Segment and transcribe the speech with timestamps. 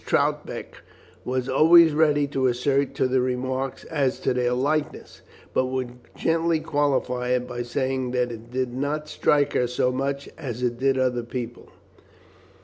[0.03, 0.77] Troutbeck
[1.23, 5.21] was always ready to assent to the remark as to their likeness,
[5.53, 10.27] but would gently qualify it by saying that it did not strike her so much
[10.39, 11.69] as it did other people.